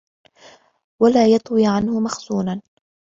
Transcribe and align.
وَلَا 1.01 1.27
يَطْوِي 1.27 1.67
عَنْهُ 1.67 1.99
مَخْزُونًا 1.99 2.61